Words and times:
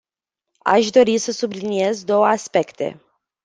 Aș 0.63 0.89
dori 0.89 1.17
să 1.17 1.31
subliniez 1.31 2.03
două 2.03 2.25
aspecte. 2.25 3.01